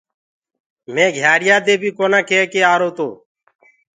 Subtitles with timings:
[0.93, 3.09] مي گھيآريآ دي بي ڪونآ ڪيڪي آرو تو